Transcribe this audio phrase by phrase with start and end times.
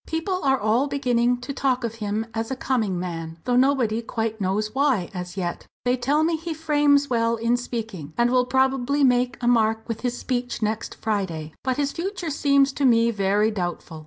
[0.07, 4.41] "People are all beginning to talk of him as a coming man, though nobody quite
[4.41, 5.67] knows why, as yet.
[5.85, 10.01] They tell me he frames well in speaking, and will probably make a mark with
[10.01, 11.53] his speech next Friday.
[11.63, 13.99] But his future seems to me very doubtful.